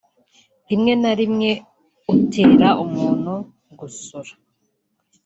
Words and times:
rimwe 0.69 0.93
na 1.01 1.11
rimwe 1.19 1.49
utera 2.13 2.67
umuntu 2.83 3.33
gusura 3.79 4.31